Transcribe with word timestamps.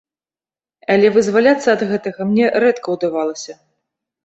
Але 0.93 1.11
вызваляцца 1.17 1.67
ад 1.75 1.85
гэтага 1.91 2.21
мне 2.33 2.51
рэдка 2.65 2.87
ўдавалася. 2.99 3.59